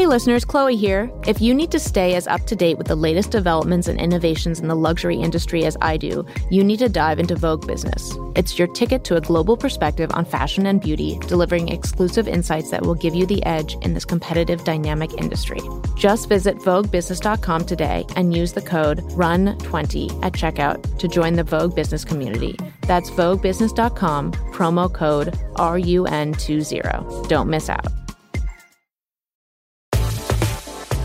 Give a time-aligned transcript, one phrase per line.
[0.00, 1.12] Hey listeners, Chloe here.
[1.26, 4.58] If you need to stay as up to date with the latest developments and innovations
[4.58, 8.16] in the luxury industry as I do, you need to dive into Vogue Business.
[8.34, 12.80] It's your ticket to a global perspective on fashion and beauty, delivering exclusive insights that
[12.80, 15.60] will give you the edge in this competitive, dynamic industry.
[15.98, 21.76] Just visit VogueBusiness.com today and use the code RUN20 at checkout to join the Vogue
[21.76, 22.56] Business community.
[22.86, 27.28] That's VogueBusiness.com, promo code RUN20.
[27.28, 27.99] Don't miss out.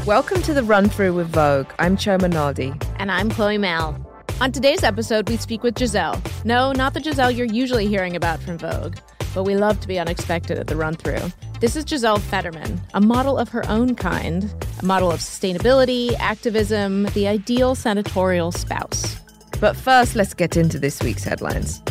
[0.05, 1.65] Welcome to the Run Through with Vogue.
[1.79, 2.79] I'm Chioma Nnadi.
[2.99, 3.97] And I'm Chloe Malle.
[4.39, 6.21] On today's episode, we speak with Gisele.
[6.43, 8.97] No, not the Gisele you're usually hearing about from Vogue,
[9.33, 11.31] but we love to be unexpected at the run through.
[11.59, 17.05] This is Gisele Fetterman, a model of her own kind, a model of sustainability, activism,
[17.15, 19.19] the ideal senatorial spouse.
[19.59, 21.81] But first, let's get into this week's headlines.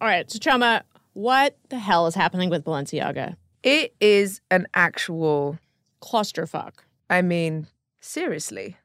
[0.00, 3.36] All right, so Chioma, what the hell is happening with Balenciaga?
[3.62, 5.56] It is an actual
[6.00, 6.72] clusterfuck.
[7.10, 7.66] I mean,
[8.00, 8.76] seriously,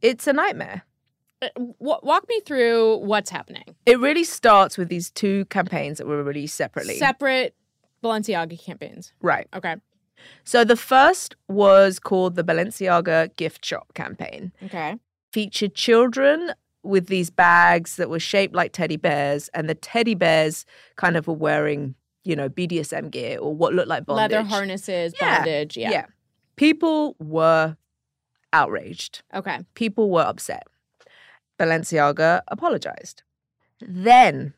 [0.00, 0.82] it's a nightmare.
[1.40, 3.64] Uh, walk me through what's happening.
[3.86, 6.98] It really starts with these two campaigns that were released separately.
[6.98, 7.56] Separate
[8.02, 9.12] Balenciaga campaigns.
[9.20, 9.48] Right.
[9.54, 9.76] Okay.
[10.44, 14.52] So the first was called the Balenciaga Gift Shop campaign.
[14.64, 14.96] Okay.
[15.32, 20.66] Featured children with these bags that were shaped like teddy bears, and the teddy bears
[20.96, 24.32] kind of were wearing, you know, BDSM gear or what looked like bondage.
[24.32, 25.38] Leather harnesses, yeah.
[25.38, 25.76] bondage.
[25.76, 25.90] Yeah.
[25.90, 26.06] Yeah.
[26.56, 27.76] People were
[28.52, 29.22] outraged.
[29.34, 29.60] Okay.
[29.74, 30.64] People were upset.
[31.58, 33.22] Balenciaga apologized.
[33.80, 34.54] Then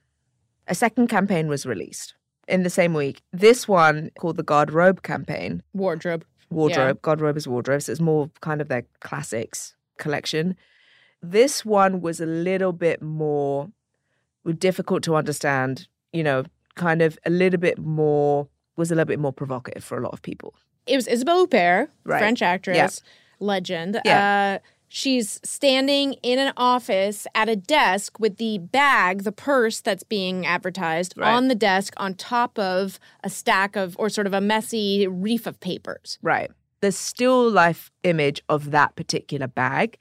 [0.66, 2.14] a second campaign was released
[2.48, 3.22] in the same week.
[3.32, 5.62] This one called the Garderobe campaign.
[5.72, 6.24] Wardrobe.
[6.50, 6.98] Wardrobe.
[6.98, 7.14] Yeah.
[7.14, 7.82] Garderobe is wardrobe.
[7.82, 10.56] So it's more kind of their classics collection.
[11.22, 13.70] This one was a little bit more
[14.58, 19.20] difficult to understand, you know, kind of a little bit more, was a little bit
[19.20, 20.54] more provocative for a lot of people
[20.86, 22.18] it was Isabelle Huppert, right.
[22.18, 22.88] French actress, yeah.
[23.40, 24.00] legend.
[24.04, 24.60] Yeah.
[24.60, 30.04] Uh, she's standing in an office at a desk with the bag, the purse that's
[30.04, 31.32] being advertised right.
[31.32, 35.46] on the desk on top of a stack of, or sort of a messy reef
[35.46, 36.18] of papers.
[36.22, 36.50] Right.
[36.80, 39.98] The still life image of that particular bag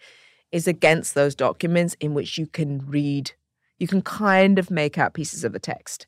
[0.52, 3.32] is against those documents in which you can read,
[3.80, 6.06] you can kind of make out pieces of the text.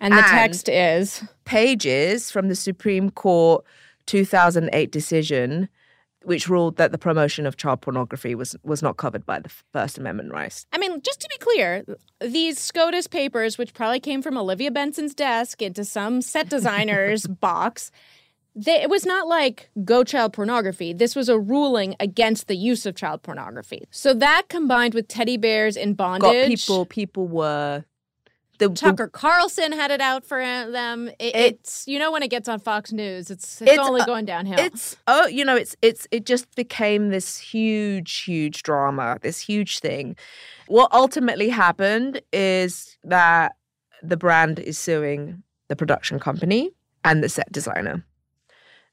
[0.00, 3.64] And the and text is pages from the Supreme Court
[4.08, 5.68] 2008 decision
[6.24, 9.98] which ruled that the promotion of child pornography was was not covered by the First
[9.98, 10.66] Amendment rights.
[10.72, 11.84] I mean, just to be clear,
[12.20, 17.90] these SCOTUS papers, which probably came from Olivia Benson's desk into some set designer's box,
[18.54, 20.92] they, it was not like go child pornography.
[20.92, 23.86] This was a ruling against the use of child pornography.
[23.90, 27.84] So that combined with teddy bears in bondage, got people people were
[28.58, 31.08] the, Tucker the, Carlson had it out for them.
[31.08, 34.00] It, it, it's you know when it gets on Fox News, it's it's, it's only
[34.00, 34.58] uh, going downhill.
[34.58, 39.78] It's oh you know it's it's it just became this huge huge drama, this huge
[39.80, 40.16] thing.
[40.66, 43.56] What ultimately happened is that
[44.02, 46.70] the brand is suing the production company
[47.04, 48.04] and the set designer.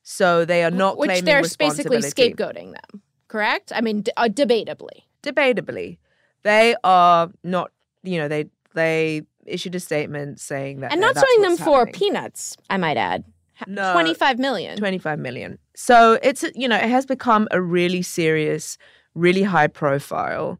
[0.03, 3.01] So they are not which they're basically scapegoating them.
[3.27, 3.71] Correct?
[3.75, 5.03] I mean, d- uh, debatably.
[5.23, 5.97] Debatably,
[6.43, 7.71] they are not.
[8.03, 8.45] You know, they
[8.75, 12.57] they issued a statement saying that and not suing them for peanuts.
[12.69, 13.23] I might add.
[13.67, 14.77] No, 25 million.
[14.77, 15.57] 25 million.
[15.75, 18.77] So it's, you know, it has become a really serious,
[19.13, 20.59] really high profile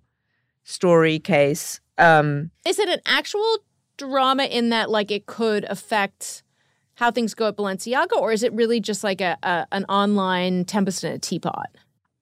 [0.63, 1.81] story case.
[1.97, 3.57] Um, Is it an actual
[3.97, 6.43] drama in that, like, it could affect
[6.95, 10.65] how things go at Balenciaga, or is it really just like a, a an online
[10.65, 11.67] tempest in a teapot?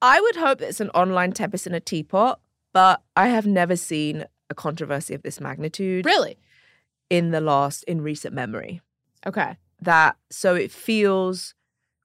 [0.01, 2.39] I would hope it's an online tempest in a teapot,
[2.73, 6.05] but I have never seen a controversy of this magnitude.
[6.05, 6.37] Really?
[7.09, 8.81] In the last in recent memory.
[9.25, 9.57] Okay.
[9.81, 11.53] That so it feels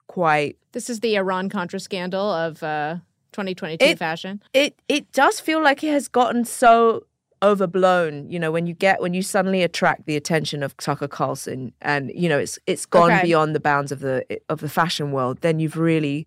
[0.06, 2.96] quite This is the Iran Contra scandal of uh
[3.32, 4.42] 2022 it, fashion.
[4.52, 7.04] It it does feel like it has gotten so
[7.42, 11.72] overblown, you know, when you get when you suddenly attract the attention of Tucker Carlson
[11.80, 13.22] and you know it's it's gone okay.
[13.22, 16.26] beyond the bounds of the of the fashion world, then you've really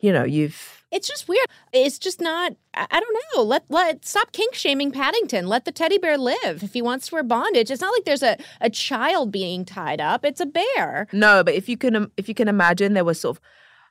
[0.00, 1.46] you know, you've it's just weird.
[1.72, 2.54] It's just not.
[2.74, 3.42] I don't know.
[3.42, 5.46] Let let stop kink shaming Paddington.
[5.46, 6.62] Let the teddy bear live.
[6.62, 10.00] If he wants to wear bondage, it's not like there's a, a child being tied
[10.00, 10.24] up.
[10.24, 11.06] It's a bear.
[11.12, 13.42] No, but if you can if you can imagine, there were sort of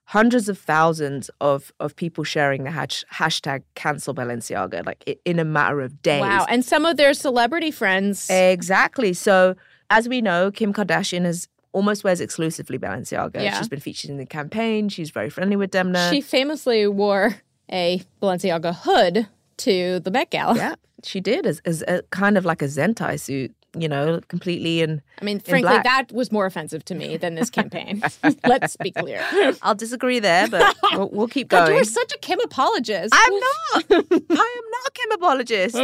[0.05, 5.45] hundreds of thousands of of people sharing the hash, hashtag cancel Balenciaga like in a
[5.45, 6.21] matter of days.
[6.21, 8.27] Wow, and some of their celebrity friends.
[8.29, 9.13] Exactly.
[9.13, 9.55] So
[9.91, 13.41] as we know, Kim Kardashian has almost wears exclusively Balenciaga.
[13.43, 13.57] Yeah.
[13.57, 14.89] She's been featured in the campaign.
[14.89, 16.09] She's very friendly with Demna.
[16.09, 17.35] She famously wore
[17.71, 19.27] a Balenciaga hood
[19.57, 20.55] to the Met Gala.
[20.55, 23.53] Yeah, she did as, as a kind of like a Zentai suit.
[23.77, 25.01] you know, completely in.
[25.21, 28.01] I mean, frankly, that was more offensive to me than this campaign.
[28.45, 29.23] Let's be clear.
[29.61, 31.75] I'll disagree there, but we'll, we'll keep God, going.
[31.75, 33.13] you are such a Kim apologist.
[33.15, 33.85] I'm not.
[33.91, 35.75] I am not a Kim apologist.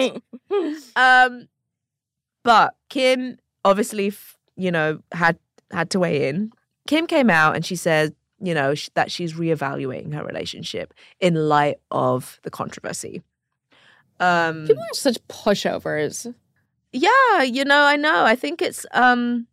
[0.96, 1.48] Um,
[2.44, 4.14] but Kim obviously,
[4.56, 5.38] you know, had
[5.74, 6.52] had to weigh in.
[6.88, 11.36] Kim came out and she said, you know, sh- that she's reevaluating her relationship in
[11.36, 13.22] light of the controversy.
[14.20, 16.34] Um, People are such pushovers.
[16.92, 18.24] yeah, you know, I know.
[18.26, 19.48] I think it's um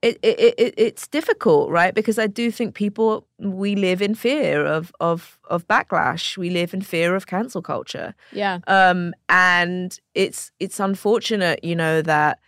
[0.00, 1.92] it, it, it it's difficult, right?
[1.92, 6.36] Because I do think people we live in fear of of of backlash.
[6.36, 8.14] We live in fear of cancel culture.
[8.32, 8.60] Yeah.
[8.68, 12.38] Um and it's it's unfortunate, you know, that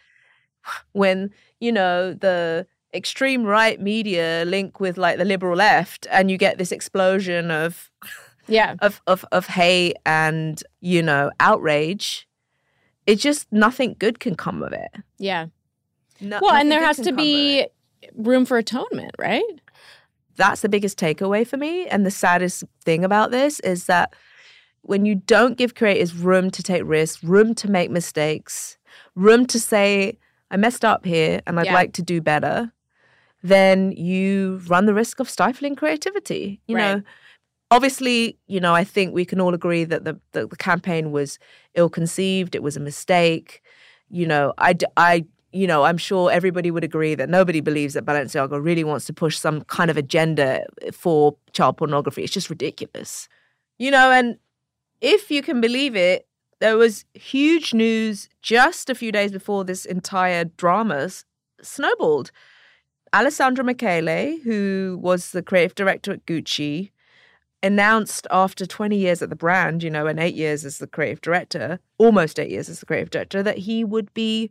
[0.92, 6.36] when, you know, the extreme right media link with like the liberal left and you
[6.36, 7.90] get this explosion of
[8.48, 8.74] Yeah.
[8.80, 12.26] of of of hate and, you know, outrage,
[13.06, 14.90] it's just nothing good can come of it.
[15.18, 15.46] Yeah.
[16.20, 17.66] No, Well, and there has to be
[18.14, 19.42] room for atonement, right?
[20.36, 21.86] That's the biggest takeaway for me.
[21.86, 24.14] And the saddest thing about this is that
[24.82, 28.78] when you don't give creators room to take risks, room to make mistakes,
[29.14, 30.18] room to say,
[30.50, 31.74] I messed up here and I'd Yeah.
[31.74, 32.72] like to do better,
[33.42, 36.60] then you run the risk of stifling creativity.
[36.66, 37.02] You know,
[37.70, 41.38] obviously, you know, I think we can all agree that the, the, the campaign was
[41.74, 43.62] ill conceived, it was a mistake.
[44.08, 48.04] You know, I, I, you know, I'm sure everybody would agree that nobody believes that
[48.04, 52.24] Balenciaga really wants to push some kind of agenda for child pornography.
[52.24, 53.28] It's just ridiculous.
[53.78, 54.36] You know, and
[55.00, 56.26] if you can believe it,
[56.60, 61.08] there was huge news just a few days before this entire drama
[61.62, 62.30] snowballed.
[63.12, 66.90] Alessandro Michele, who was the creative director at Gucci,
[67.62, 71.20] announced after 20 years at the brand, you know, and eight years as the creative
[71.20, 74.50] director, almost eight years as the creative director, that he would be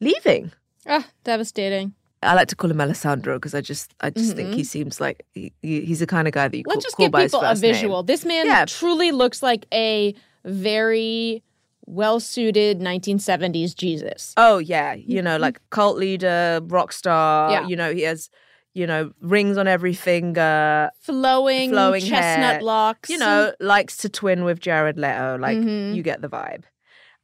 [0.00, 0.52] leaving.
[0.86, 1.94] Ah, devastating.
[2.22, 4.54] I like to call him Alessandro because I just, I just think Mhm.
[4.54, 6.96] he seems like he, he- he's the kind of guy that you Let's call, just
[6.96, 7.72] call give by his people a first name.
[7.74, 8.02] visual.
[8.02, 8.64] This man Yeah.
[8.66, 10.14] truly looks like a
[10.44, 11.42] very
[11.86, 14.32] well suited 1970s Jesus.
[14.36, 17.50] Oh yeah, you know, like cult leader, rock star.
[17.50, 17.66] Yeah.
[17.66, 18.28] You know, he has,
[18.74, 20.90] you know, rings on every finger.
[21.00, 22.60] Flowing, Flowing chestnut hair.
[22.62, 23.08] locks.
[23.10, 25.38] You know, likes to twin with Jared Leto.
[25.40, 25.94] Like Mhm.
[25.94, 26.64] you get the vibe.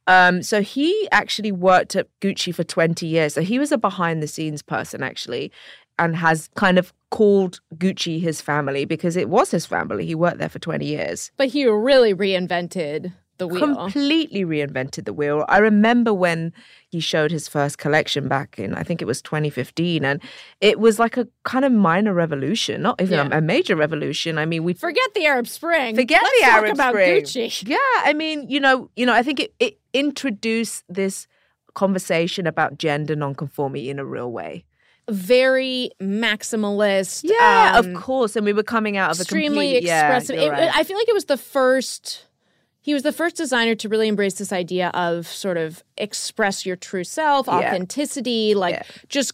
[0.05, 3.33] Um, so he actually worked at Gucci for 20 years.
[3.33, 5.49] So he was a behind the scenes person actually,
[5.97, 10.05] and has kind of called Gucci his family because it was his family.
[10.05, 11.31] He worked there for 20 years.
[11.37, 13.59] but he really reinvented the wheel.
[13.75, 15.43] completely reinvented the wheel.
[15.47, 16.53] I remember when
[16.89, 20.21] he showed his first collection back in, I think it was 2015, and
[20.61, 23.35] it was like a kind of minor revolution, not even Yeah.
[23.35, 24.37] a, a major revolution.
[24.37, 25.95] I mean, we Forget the Arab Spring.
[25.95, 27.21] Forget Let's the talk Arab about Spring.
[27.23, 27.67] Gucci.
[27.67, 31.27] yeah, I mean, you know, you know, I think it, it introduced this
[31.73, 34.63] conversation about gender nonconformity in a real way.
[35.09, 37.23] Very maximalist.
[37.25, 38.35] Yeah, um, of course.
[38.35, 40.41] And we were coming out of extremely a yeah, expressive.
[40.41, 40.71] you're It- right.
[40.75, 42.25] I feel like it was the first.
[42.83, 46.75] He was the first designer to really embrace this idea of sort of express your
[46.75, 47.53] true self, Yeah.
[47.53, 48.83] authenticity, like Yeah.
[49.09, 49.33] just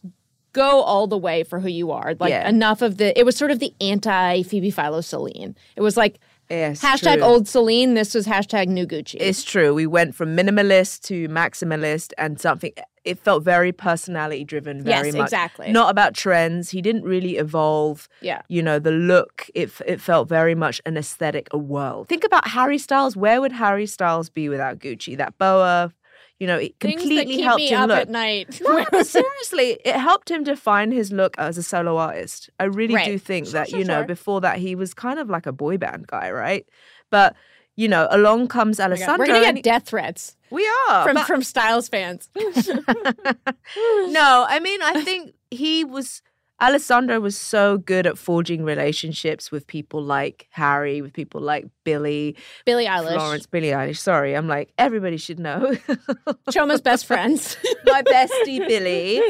[0.54, 2.16] go all the way for who you are.
[2.20, 2.48] Like Yeah.
[2.48, 3.18] enough of the.
[3.20, 5.56] It was sort of the anti Phoebe Philo Celine.
[5.76, 6.20] It was like
[6.50, 7.24] Yes, hashtag true.
[7.24, 7.94] old Celine.
[7.94, 9.18] This was hashtag new Gucci.
[9.20, 9.74] It's true.
[9.74, 12.72] We went from minimalist to maximalist and something
[13.06, 15.28] it felt very personality driven very Yes, much.
[15.28, 15.72] exactly.
[15.72, 16.70] Not about trends.
[16.70, 18.10] He didn't really evolve.
[18.22, 18.42] Yeah.
[18.50, 22.08] You know, the look, it it felt very much an aesthetic, a world.
[22.10, 23.16] Think about Harry Styles.
[23.16, 25.16] Where would Harry Styles be without Gucci?
[25.18, 25.94] That boa,
[26.40, 27.98] you know, it Things completely helped him up look.
[28.00, 28.62] at night.
[28.64, 32.50] No, but seriously, it helped him define his look as a solo artist.
[32.60, 33.06] I really Right.
[33.06, 34.06] do think Sure, that, sure, you know, sure.
[34.08, 36.66] before that he was kind of like a boy band guy, right?
[37.10, 37.36] But,
[37.76, 38.86] you know, along comes Oh.
[38.86, 39.20] Alessandro.
[39.20, 41.04] We're gonna get death threats we are.
[41.06, 42.30] from but- from Styles fans.
[42.36, 46.22] no, I mean, I think he was.
[46.62, 52.36] Alessandro was so good at forging relationships with people like Harry, with people like Billy,
[52.66, 53.98] Billie Eilish, Florence, Billie Eilish.
[53.98, 55.76] Sorry, I'm like everybody should know.
[56.52, 57.58] Chioma's best friends.
[57.86, 59.22] My bestie Billy.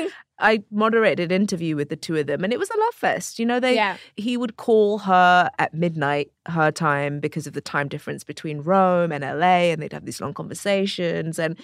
[0.42, 3.40] I moderated an interview with the two of them, and it was a love fest.
[3.40, 3.98] You know, they yeah.
[4.16, 9.12] he would call her at midnight her time because of the time difference between Rome
[9.12, 11.38] and LA, and they'd have these long conversations.
[11.38, 11.60] And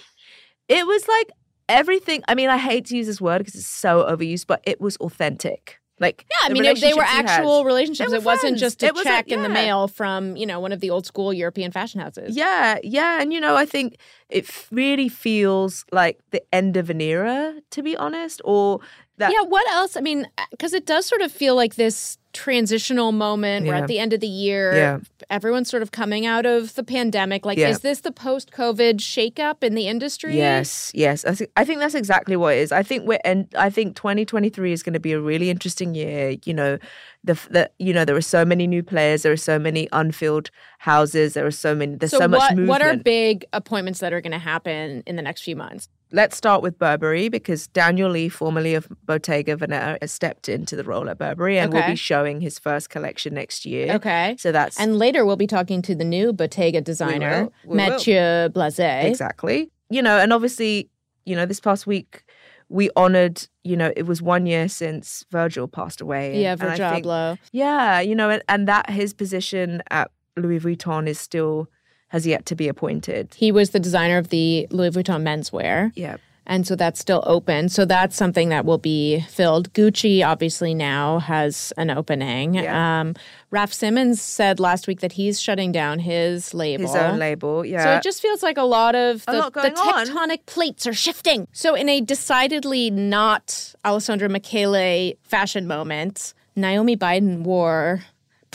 [0.67, 1.31] it was like
[1.69, 2.23] everything.
[2.27, 4.97] I mean, I hate to use this word because it's so overused, but it was
[4.97, 5.79] authentic.
[5.97, 7.25] Like, Yeah, I mean, they were he had.
[7.25, 8.11] actual relationships.
[8.11, 10.81] Were It wasn't just a It check in the mail from, you know, one of
[10.81, 12.35] the old school European fashion houses.
[12.35, 13.21] Yeah, yeah.
[13.21, 13.97] And, you know, I think
[14.29, 18.81] it really feels like the end of an era, to be honest, or
[19.17, 19.95] That, yeah, what else?
[19.95, 23.65] I mean, uh, because it does sort of feel like this transitional moment.
[23.65, 24.75] We're at the end of the year.
[24.75, 24.99] Yeah.
[25.29, 27.45] Everyone's sort of coming out of the pandemic.
[27.45, 27.69] Like, Yeah.
[27.69, 30.35] is this the post COVID shakeup in the industry?
[30.35, 31.23] Yes, yes.
[31.23, 32.71] I think I think that's exactly what it is.
[32.73, 36.35] I think we're and I think 2023 is going to be a really interesting year.
[36.43, 36.77] You know,
[37.23, 39.23] the the you know there are so many new players.
[39.23, 41.35] There are so many unfilled houses.
[41.35, 41.95] There are so many.
[41.95, 42.67] There's so, So, much what, movement.
[42.67, 45.87] what are big appointments that are going to happen in the next few months?
[46.11, 50.83] Let's start with Burberry because Daniel Lee, formerly of Bottega Veneta, has stepped into the
[50.83, 53.93] role at Burberry and will be showing his first collection next year.
[53.95, 54.35] Okay.
[54.39, 57.75] So that's And later we'll be talking to the new Bottega designer, will, we will.
[57.75, 58.83] Matthieu Blazy.
[58.83, 59.71] Exactly.
[59.89, 60.89] You know, and obviously,
[61.25, 62.23] you know, this past week
[62.69, 66.31] we honored, you know, it was one year since Virgil passed away.
[66.33, 67.37] and- Yeah, Virgil Abloh.
[67.51, 71.69] Yeah, you know, and, and that his position at Louis Vuitton is still
[72.15, 73.35] has yet to be appointed.
[73.35, 75.91] He was the designer of the Louis Vuitton menswear.
[75.95, 76.15] Yeah.
[76.47, 77.67] And so that's still open.
[77.67, 79.73] So that's something that will be filled.
[79.73, 82.53] Gucci obviously now has an opening.
[82.53, 83.01] Yeah.
[83.01, 83.15] Um,
[83.51, 86.85] Raf Simons said last week that he's shutting down his label.
[86.85, 87.65] His own label.
[87.65, 87.83] Yeah.
[87.83, 90.07] So it just feels like a lot of the, lot the going on.
[90.07, 91.49] tectonic plates are shifting.
[91.51, 98.03] So in a decidedly not Alessandro Michele fashion moment, Naomi Biden wore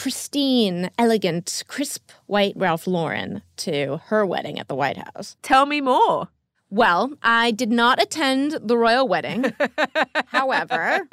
[0.01, 5.37] pristine, elegant, crisp white Ralph Lauren to her wedding at the White House.
[5.43, 6.29] Tell me more.
[6.71, 9.53] Well, I did not attend the royal wedding.
[10.29, 11.07] However,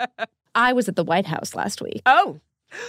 [0.55, 2.01] I was at the White House last week.
[2.05, 2.39] Oh.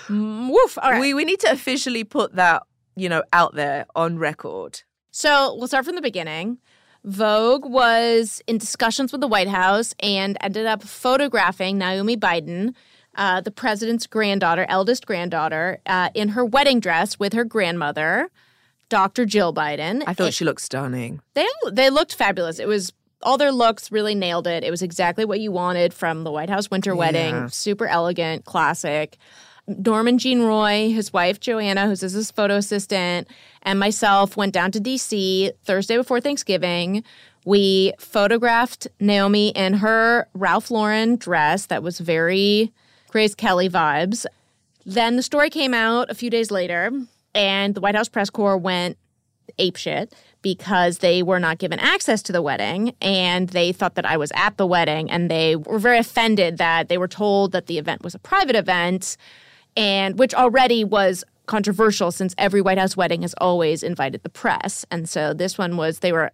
[0.07, 0.78] Mm, Woof.
[0.81, 1.00] All right.
[1.00, 2.62] We we need to officially put that,
[2.95, 4.83] you know, out there on record.
[5.11, 6.59] So we'll start from the beginning.
[7.02, 12.75] Vogue was in discussions with the White House and ended up photographing Naomi Biden,
[13.18, 18.30] uh, the president's granddaughter, eldest granddaughter, uh, in her wedding dress with her grandmother,
[18.88, 19.26] Dr.
[19.26, 20.02] Jill Biden.
[20.06, 21.20] I thought she looked stunning.
[21.34, 22.58] they they looked fabulous.
[22.58, 24.62] It was all their looks really nailed it.
[24.64, 27.34] It was exactly what you wanted from the White House winter wedding.
[27.34, 27.46] Yeah.
[27.48, 29.18] Super elegant, classic.
[29.66, 33.28] Norman Jean Roy, his wife Joanna, who's his photo assistant,
[33.62, 37.04] and myself went down to DC Thursday before Thanksgiving.
[37.44, 42.72] We photographed Naomi in her Ralph Lauren dress that was very
[43.09, 44.27] Grace Kelly vibes.
[44.85, 46.91] Then the story came out a few days later,
[47.35, 48.97] and the White House press corps went
[49.59, 50.12] apeshit
[50.43, 54.31] because they were not given access to the wedding and they thought that I was
[54.35, 58.05] at the wedding and they were very offended that they were told that the event
[58.05, 59.17] was a private event
[59.77, 64.85] and which already was controversial since every White House wedding has always invited the press.
[64.91, 66.31] And so this one was they were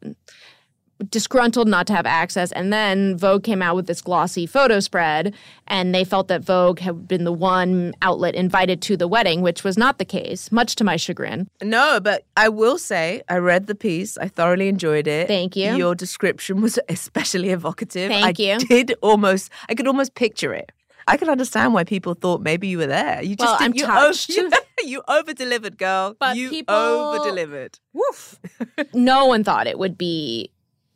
[1.10, 5.34] disgruntled not to have access and then Vogue came out with this glossy photo spread
[5.66, 9.64] and they felt that Vogue had been the one outlet invited to the wedding which
[9.64, 11.48] was not the case much to my chagrin.
[11.62, 14.16] No, but I will say I read the piece.
[14.18, 15.26] I thoroughly enjoyed it.
[15.28, 15.74] Thank you.
[15.74, 18.10] Your description was especially evocative.
[18.10, 18.58] Thank I you.
[18.58, 20.70] Did almost I could almost picture it.
[21.06, 23.22] I can understand why people thought maybe you were there.
[23.22, 24.28] You just Well, did, I'm you touched.
[24.30, 24.50] you,
[24.84, 26.16] you over delivered, girl.
[26.18, 27.78] But you people- over delivered.
[27.92, 28.38] Woof.
[28.94, 30.50] no one thought it would be,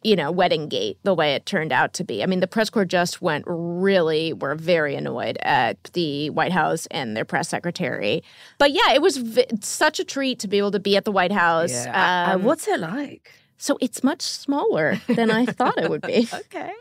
[0.08, 2.22] you know, wedding gate the way it turned out to be.
[2.22, 6.86] I mean, the press corps just went really were very annoyed at the White House
[6.90, 8.24] and their press secretary.
[8.56, 11.12] But yeah, it was v- such a treat to be able to be at the
[11.12, 11.72] White House.
[11.72, 12.32] Yeah.
[12.32, 13.34] Um, what's it like?
[13.58, 16.26] so it's much smaller than I thought it would be.
[16.38, 16.72] Okay.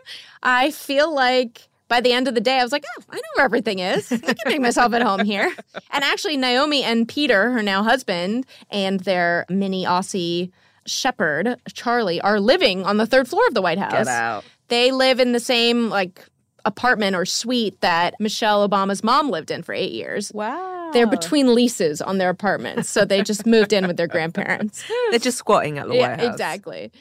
[0.43, 3.21] I feel like by the end of the day, I was like, oh, I know
[3.35, 4.11] where everything is.
[4.11, 5.51] I can make myself at home here.
[5.91, 10.51] And actually, Naomi and Peter, her now husband, and their mini Aussie
[10.87, 13.91] shepherd, Charlie, are living on the third floor of the White House.
[13.91, 14.43] Get out.
[14.69, 16.25] They live in the same, like,
[16.65, 20.31] apartment or suite that Michelle Obama's mom lived in for eight years.
[20.33, 20.89] Wow.
[20.93, 24.83] They're between leases on their apartments, so they just moved in with their grandparents.
[25.11, 26.31] They're just squatting at the yeah, White House.
[26.33, 26.91] exactly.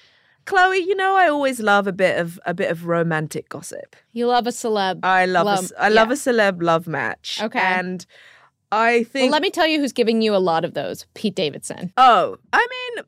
[0.44, 3.96] Chloe, you know I always love a bit of a bit of romantic gossip.
[4.12, 5.00] You love a celeb.
[5.04, 6.14] I love a Love- s I love yeah.
[6.14, 7.40] a celeb love match.
[7.42, 7.58] Okay.
[7.58, 8.06] And
[8.70, 11.34] I think Well, let me tell you who's giving you a lot of those Pete
[11.34, 11.92] Davidson.
[11.96, 12.66] Oh, I
[12.96, 13.04] mean,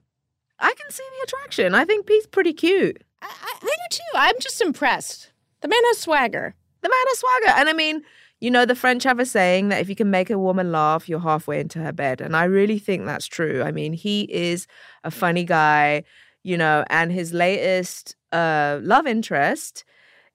[0.61, 1.75] I can see the attraction.
[1.75, 3.03] I think Pete's pretty cute.
[3.23, 4.03] I, I, I do too.
[4.15, 5.33] I'm just impressed.
[5.61, 6.55] The man has swagger.
[6.83, 7.59] The man has swagger.
[7.59, 8.03] And I mean,
[8.41, 11.09] you know, the French have a saying that if you can make a woman laugh,
[11.09, 12.21] you're halfway into her bed.
[12.21, 13.63] And I really think that's true.
[13.63, 14.67] I mean, he is
[15.03, 16.05] a funny guy,
[16.45, 19.85] you know, and his latest uh, love interest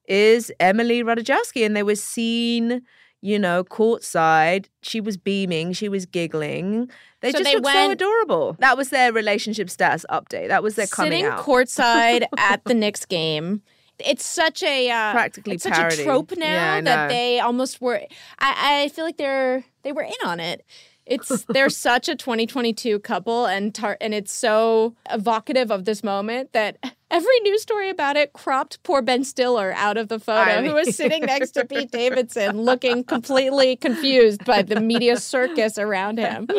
[0.06, 1.64] is Emily Ratajkowski.
[1.64, 2.82] And they were seen,
[3.24, 4.66] you know, courtside.
[4.82, 6.90] She was beaming, she was giggling.
[7.22, 8.56] They So just they look so adorable.
[8.58, 10.48] That was their relationship status update.
[10.48, 11.40] That was their coming Sitting out.
[11.42, 13.62] courtside at the Knicks game.
[13.98, 16.02] It's such a uh, Practically it's such parody.
[16.02, 18.00] a trope now Yeah, that they almost were.
[18.40, 20.62] I, I feel like they're they were in on it.
[21.06, 26.52] It's they're such a 2022 couple, and tar- and it's so evocative of this moment
[26.52, 26.76] that
[27.14, 30.70] every news story about it cropped poor Ben Stiller out of the photo, I mean-
[30.70, 36.18] who was sitting next to Pete Davidson, looking completely confused by the media circus around
[36.18, 36.48] him.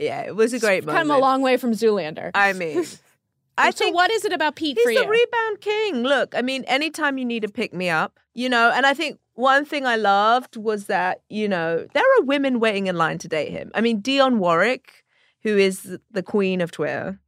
[0.00, 1.08] Yeah, it was a great moment.
[1.08, 2.30] Come a long way from Zoolander.
[2.32, 2.86] I mean,
[3.58, 6.02] I so think what is it about Pete he's the rebound king.
[6.04, 9.18] Look, I mean, anytime you need to pick me up, you know, and I think
[9.34, 13.28] one thing I loved was that, you know, there are women waiting in line to
[13.28, 13.70] date him.
[13.74, 15.04] I mean, Dionne Warwick,
[15.42, 17.20] who is the queen of Twitter,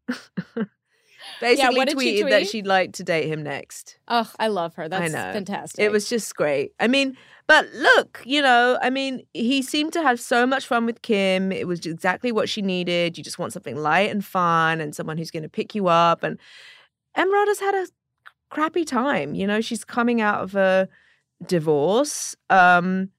[1.42, 3.98] basically what did she tweeted that she'd like to date him next.
[4.08, 4.88] oh, I love her.
[4.88, 5.84] That's fantastic.
[5.84, 6.72] It was just great.
[6.80, 10.86] I mean, but look, you know, I mean, he seemed to have so much fun
[10.86, 11.52] with Kim.
[11.52, 13.18] It was exactly what she needed.
[13.18, 16.22] You just want something light and fun and someone who's going to pick you up.
[16.22, 16.38] And
[17.16, 17.86] Emerald has had a
[18.48, 19.34] crappy time.
[19.34, 20.88] You know, she's coming out of a
[21.44, 22.36] divorce.
[22.48, 23.10] Um,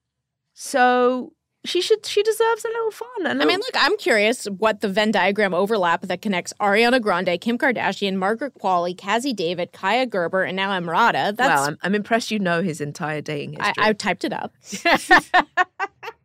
[0.53, 1.32] so
[1.65, 3.07] she should, she deserves a little fun.
[3.25, 7.01] a I little- mean, look, I'm curious what the Venn diagram overlap that connects Ariana
[7.01, 11.35] Grande, Kim Kardashian, Margaret Qualley, Cazzie David, Kaia Gerber, and now Emrata.
[11.35, 13.73] That's well, I'm, I'm impressed you know his entire dating I.
[13.77, 14.53] I typed it up.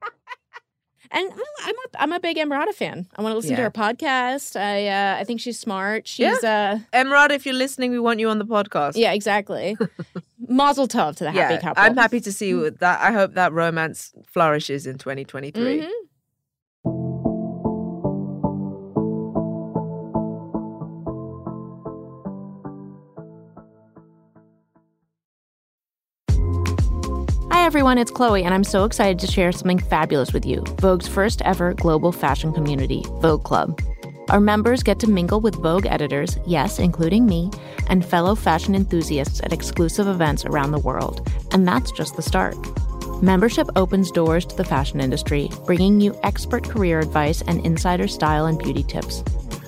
[1.11, 3.07] And I'm I'm a, I'm a big Emrata fan.
[3.17, 4.59] I want to listen to her podcast.
[4.61, 6.07] I uh, I think she's smart.
[6.07, 8.93] She's uh Emrata, if you're listening, we want you on the podcast.
[8.97, 9.77] yeah, exactly.
[10.49, 11.83] Mazel tov to the happy yeah, couple.
[11.83, 13.00] I'm happy to see that.
[13.00, 15.81] I hope that romance flourishes in 2023.
[15.81, 15.88] Mhm.
[27.69, 31.43] Everyone, it's Chloe, and I'm so excited to share something fabulous with you Vogue's first
[31.43, 33.79] ever global fashion community, Vogue Club.
[34.31, 37.51] Our members get to mingle with Vogue editors, yes, including me,
[37.91, 41.31] and fellow fashion enthusiasts at exclusive events around the world.
[41.53, 42.57] And that's just the start.
[43.23, 48.47] Membership opens doors to the fashion industry, bringing you expert career advice and insider style
[48.47, 49.23] and beauty tips.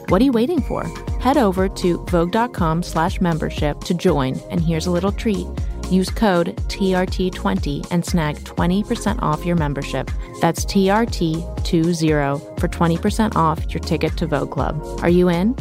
[0.09, 0.85] What are you waiting for?
[1.21, 5.47] Head over to vogue.com slash membership to join, and here's a little treat.
[5.91, 10.11] Use code TRT20 and snag 20% off your membership.
[10.41, 14.81] That's TRT20 for 20% off your ticket to Vogue Club.
[15.03, 15.57] Are you in?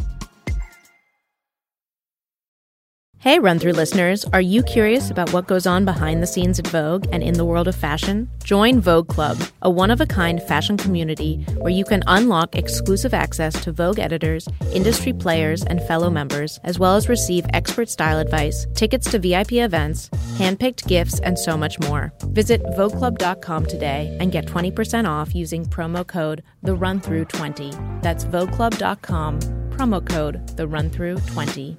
[3.21, 4.23] Hey, run through listeners.
[4.31, 7.43] Are you curious about what goes on behind the scenes at Vogue and in the
[7.43, 8.29] world of fashion?
[8.45, 13.13] Join Vogue Club, a one of a kind fashion community where you can unlock exclusive
[13.13, 18.19] access to Vogue editors, industry players, and fellow members, as well as receive expert style
[18.19, 22.13] advice, tickets to VIP events, handpicked gifts, and so much more.
[22.27, 28.23] Visit VogueClub.com today and get 20% off using promo code The Run Through 20 That's
[28.23, 31.77] VogueClub.com, promo code The Run Through 20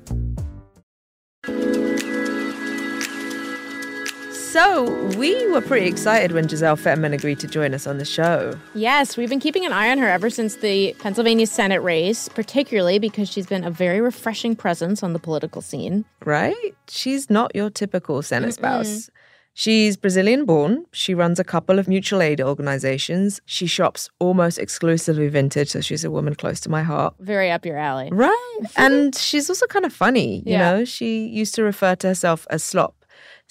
[4.53, 8.59] So we were pretty excited when Gisele Fetterman agreed to join us on the show.
[8.75, 12.99] Yes, we've been keeping an eye on her ever since the Pennsylvania Senate race, particularly
[12.99, 16.05] because she's been a very refreshing presence on the political scene.
[16.25, 16.75] right?
[16.89, 19.09] She's not your typical Senate spouse.
[19.55, 20.85] She's Brazilian born.
[20.93, 23.41] She runs a couple of mutual aid organizations.
[23.47, 27.15] She shops almost exclusively vintage, so she's a woman close to my heart.
[27.21, 28.09] Very up your alley.
[28.13, 28.47] Right.
[28.77, 30.59] and she's also kind of funny, you Yeah.
[30.73, 30.85] know?
[30.85, 32.95] She used to refer to herself as Slop,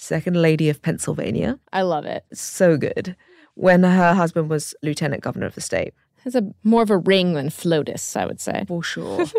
[0.00, 1.58] second lady of Pennsylvania.
[1.72, 2.24] I love it.
[2.32, 3.16] So good.
[3.54, 5.94] When her husband was lieutenant governor of the state.
[6.24, 8.64] Has a more of a ring than FLOTUS, I would say.
[8.66, 9.26] For sure.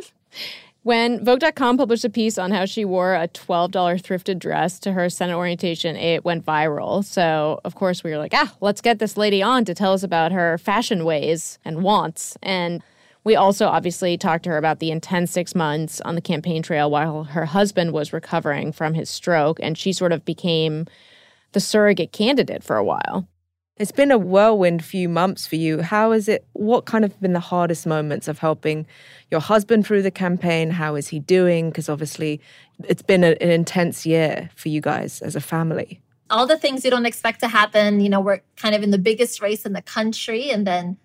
[0.84, 3.72] When Vogue.com published a piece on how she wore a $12
[4.02, 7.06] thrifted dress to her Senate orientation, it went viral.
[7.06, 10.02] So, of course, we were like, ah, let's get this lady on to tell us
[10.02, 12.36] about her fashion ways and wants.
[12.42, 12.82] And
[13.24, 16.90] we also obviously talked to her about the intense six months on the campaign trail
[16.90, 19.60] while her husband was recovering from his stroke.
[19.62, 20.88] And she sort of became
[21.52, 23.28] the surrogate candidate for a while.
[23.78, 25.82] It's been a whirlwind few months for you.
[25.82, 26.46] How is it?
[26.54, 28.86] What kind of been the hardest moments of helping
[29.32, 30.70] your husband through the campaign?
[30.70, 31.70] How is he doing?
[31.70, 32.42] Because obviously,
[32.84, 36.00] it's been a, an intense year for you guys as a family.
[36.30, 38.00] all the things you don't expect to happen.
[38.00, 40.50] You know, we're kind of in the biggest race in the country.
[40.50, 40.98] And then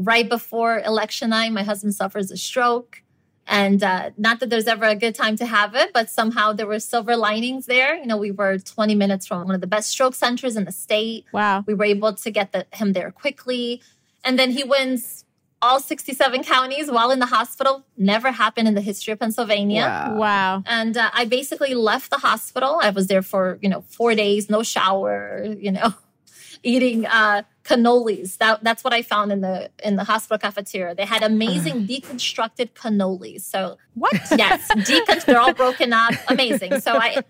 [0.00, 3.02] right before election night, my husband suffers a stroke.
[3.46, 6.68] And uh, not that there's ever a good time to have it, but somehow there
[6.68, 7.96] were silver linings there.
[7.96, 10.72] You know, we were 20 minutes from one of the best stroke centers in the
[10.72, 11.24] state.
[11.32, 11.64] Wow.
[11.66, 13.82] We were able to get the, him there quickly.
[14.22, 15.24] And then he wins
[15.62, 17.84] all 67 counties while in the hospital.
[17.96, 20.14] Never happened in the history of Pennsylvania.
[20.16, 20.62] Wow.
[20.66, 22.78] And uh, I basically left the hospital.
[22.80, 25.94] I was there for, you know, four days, no shower, you know,
[26.62, 28.30] eating uh, cannolis.
[28.38, 30.94] That that's what I found in the in the hospital cafeteria.
[30.94, 33.42] They had amazing deconstructed cannolis.
[33.42, 33.60] So
[33.94, 34.12] What?
[34.44, 36.12] yes, decon- they're all broken up.
[36.28, 36.80] Amazing.
[36.80, 37.22] So I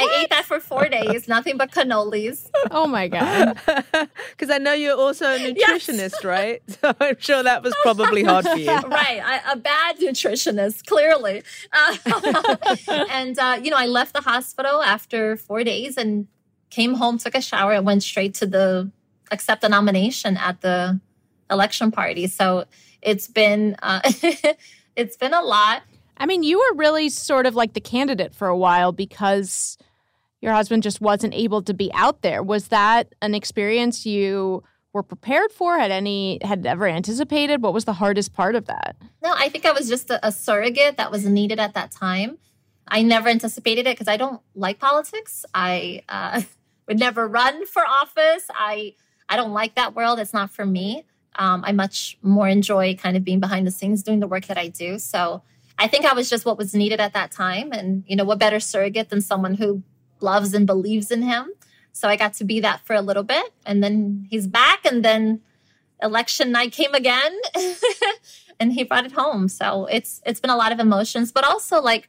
[0.00, 1.20] I ate that for four days.
[1.28, 2.48] Nothing but cannolis.
[2.70, 3.58] Oh my god.
[4.32, 6.62] Because I know you're also a nutritionist, right?
[6.80, 8.70] So I'm sure that was probably hard for you.
[9.00, 11.42] right, I, a bad nutritionist, clearly.
[11.72, 11.96] Uh,
[13.10, 16.28] and uh, you know, I left the hospital after four days and
[16.70, 18.90] came home, took a shower, and went straight to the
[19.30, 21.00] accept the nomination at the
[21.50, 22.26] election party.
[22.26, 22.64] So
[23.02, 24.00] it's been uh,
[24.96, 25.82] it's been a lot.
[26.16, 29.78] I mean, you were really sort of like the candidate for a while because
[30.40, 32.42] your husband just wasn't able to be out there.
[32.42, 34.62] Was that an experience you
[34.92, 35.78] were prepared for?
[35.78, 37.62] Had any had ever anticipated?
[37.62, 38.96] What was the hardest part of that?
[39.22, 42.38] No, I think I was just a, a surrogate that was needed at that time.
[42.86, 45.44] I never anticipated it because I don't like politics.
[45.54, 46.42] I uh,
[46.88, 48.46] would never run for office.
[48.50, 48.94] I
[49.28, 50.18] I don't like that world.
[50.18, 51.04] It's not for me.
[51.36, 54.58] Um, I much more enjoy kind of being behind the scenes doing the work that
[54.58, 54.98] I do.
[54.98, 55.42] So
[55.78, 57.70] I think I was just what was needed at that time.
[57.72, 59.82] And, you know, what better surrogate than someone who
[60.20, 61.50] loves and believes in him?
[61.92, 63.52] So I got to be that for a little bit.
[63.64, 64.84] And then he's back.
[64.84, 65.40] And then
[66.02, 67.38] election night came again
[68.60, 69.48] and he brought it home.
[69.48, 72.08] So it's it's been a lot of emotions, but also like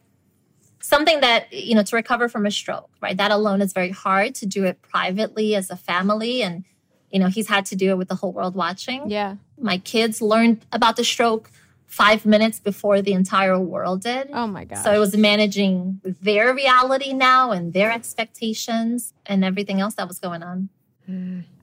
[0.82, 3.18] something that, you know, to recover from a stroke, right?
[3.18, 6.42] That alone is very hard to do it privately as a family.
[6.42, 6.64] And,
[7.12, 9.10] you know, he's had to do it with the whole world watching.
[9.10, 9.36] Yeah.
[9.60, 11.50] My kids learned about the stroke
[11.88, 14.30] five minutes before the entire world did.
[14.32, 14.84] Oh my god.
[14.84, 20.20] So it was managing their reality now and their expectations and everything else that was
[20.20, 20.70] going on.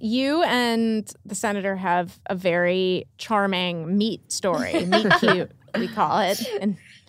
[0.00, 6.44] You and the senator have a very charming meet story, meet cute, we call it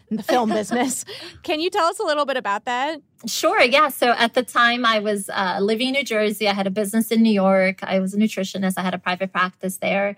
[0.09, 1.05] in the film business.
[1.43, 3.01] Can you tell us a little bit about that?
[3.25, 3.89] Sure, yeah.
[3.89, 6.47] So at the time, I was uh, living in New Jersey.
[6.47, 7.83] I had a business in New York.
[7.83, 8.75] I was a nutritionist.
[8.77, 10.17] I had a private practice there.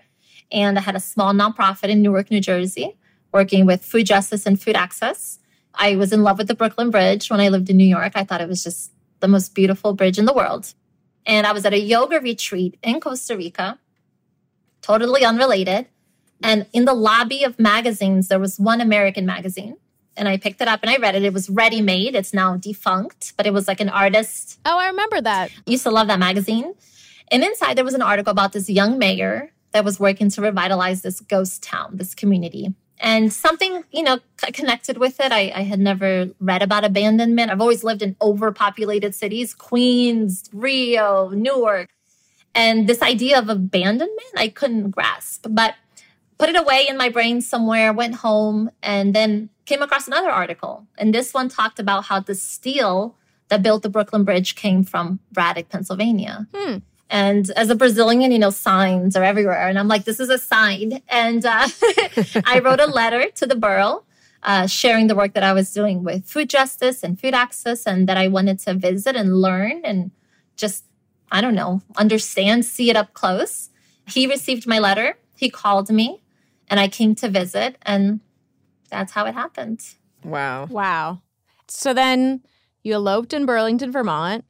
[0.52, 2.96] And I had a small nonprofit in Newark, New Jersey,
[3.32, 5.38] working with food justice and food access.
[5.74, 8.12] I was in love with the Brooklyn Bridge when I lived in New York.
[8.14, 10.74] I thought it was just the most beautiful bridge in the world.
[11.26, 13.78] And I was at a yoga retreat in Costa Rica,
[14.82, 15.86] totally unrelated.
[16.42, 19.76] And in the lobby of magazines, there was one American magazine.
[20.16, 21.24] And I picked it up and I read it.
[21.24, 22.14] It was ReadyMade.
[22.14, 24.58] It's now defunct, but it was like an artist.
[24.66, 25.50] Oh, I remember that.
[25.66, 26.74] Used to love that magazine.
[27.30, 31.02] And inside there was an article about this young mayor that was working to revitalize
[31.02, 32.74] this ghost town, this community.
[32.98, 34.18] And something, you know,
[34.52, 35.32] connected with it.
[35.32, 37.50] I, I had never read about abandonment.
[37.50, 41.88] I've always lived in overpopulated cities, Queens, Rio, Newark.
[42.54, 45.76] And this idea of abandonment, I couldn't grasp, but
[46.40, 50.86] put it away in my brain somewhere, went home, and then came across another article.
[50.96, 53.14] And this one talked about how the steel
[53.48, 56.46] that built the Brooklyn Bridge came from Braddock, Pennsylvania.
[56.54, 56.78] Hmm.
[57.10, 59.68] And as a Brazilian, you know, signs are everywhere.
[59.68, 61.02] And I'm like, this is a sign.
[61.08, 61.68] And uh,
[62.46, 64.04] I wrote a letter to the borough
[64.42, 68.08] uh, sharing the work that I was doing with food justice and food access, and
[68.08, 70.10] that I wanted to visit and learn and
[70.56, 70.84] just,
[71.30, 73.68] I don't know, understand, see it up close.
[74.06, 75.18] He received my letter.
[75.36, 76.22] He called me,
[76.70, 77.76] and I came to visit.
[77.82, 78.20] And
[78.90, 79.82] that's how it happened.
[80.24, 80.64] Wow.
[80.66, 81.20] Wow.
[81.68, 82.42] So then
[82.82, 84.44] you eloped in Burlington, Vermont.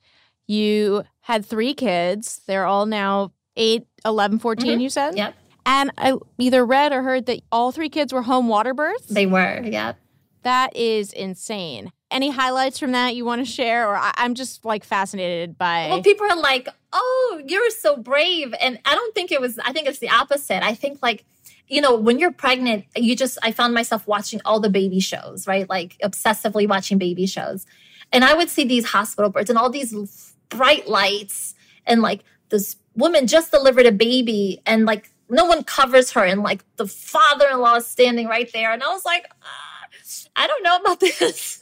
[0.46, 2.40] You had three kids.
[2.46, 4.82] They're all now 8, 11, 14, Mhm.
[4.82, 5.16] you said?
[5.16, 5.34] Yep,
[5.66, 9.06] And I either read or heard that all three kids were home water births.
[9.06, 9.62] they were.
[9.64, 9.96] Yep.
[10.42, 11.92] that is insane.
[12.10, 13.86] Any highlights from that you want to share?
[13.90, 15.88] Or I- I'm just like fascinated by.
[15.90, 18.54] Well, people are like, oh, you're so brave.
[18.58, 20.64] And I don't think it was, I think it's the opposite.
[20.64, 21.26] I think like,
[21.70, 25.46] you know, when you're pregnant, you just, I found myself watching all the baby shows,
[25.46, 25.68] right?
[25.68, 27.64] Like obsessively watching baby shows.
[28.12, 31.54] And I would see these hospital birds and all these bright lights
[31.86, 36.42] and like this woman just delivered a baby and like no one covers her and
[36.42, 38.72] like the father-in-law is standing right there.
[38.72, 39.86] And I was like, ah,
[40.34, 41.60] I don't know about this.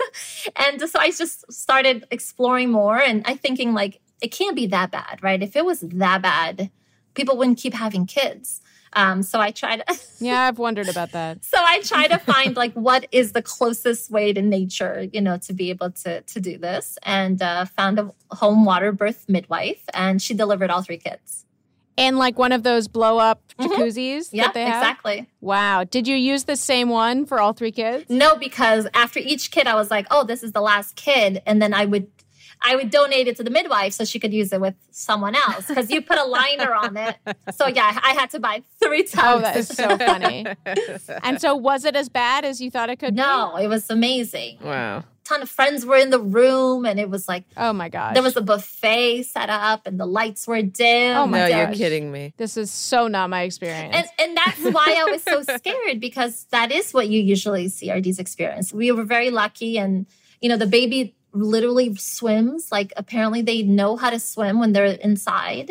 [0.57, 4.91] and so I just started exploring more and I thinking like it can't be that
[4.91, 5.43] bad, right?
[5.43, 6.71] If it was that bad,
[7.13, 8.63] people wouldn't keep having kids.
[8.95, 9.85] Um, so I try to.
[10.21, 11.45] yeah, I've wondered about that.
[11.53, 15.37] so I try to find like what is the closest way to nature, you know,
[15.39, 19.83] to be able to to do this, and uh, found a home water birth midwife,
[19.95, 21.45] and she delivered all three kids.
[21.97, 23.75] And like one of those blow up Mhm.
[23.75, 24.83] jacuzzis Yeah, that they have?
[24.83, 25.27] exactly.
[25.41, 25.83] Wow.
[25.83, 28.05] Did you use the same one for all three kids?
[28.09, 31.61] No, because after each kid, I was like, oh, this is the last kid, and
[31.61, 32.07] then I would.
[32.63, 35.67] I would donate it to the midwife so she could use it with someone else
[35.67, 37.17] because you put a liner on it.
[37.55, 39.39] So yeah, I had to buy three times.
[39.39, 40.47] Oh, that is so funny.
[41.23, 43.21] And so was it as bad as you thought it could be?
[43.21, 44.59] No, it was amazing.
[44.63, 45.05] wow.
[45.25, 48.23] ton of friends were in the room and it was like Oh my god there
[48.23, 51.17] was a buffet set up and the lights were dim.
[51.17, 52.33] Oh my no, you're kidding me.
[52.39, 53.95] this is so not my experience.
[53.95, 57.93] And and that's why I was so scared because that is what you usually see
[57.93, 58.73] RD's experience.
[58.73, 60.07] We were very lucky and
[60.41, 64.87] you know the baby literally swims like apparently they know how to swim when they're
[64.87, 65.71] inside